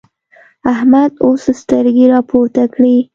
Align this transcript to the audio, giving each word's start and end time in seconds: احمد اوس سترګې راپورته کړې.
احمد 0.73 1.11
اوس 1.25 1.43
سترګې 1.61 2.05
راپورته 2.13 2.63
کړې. 2.73 2.95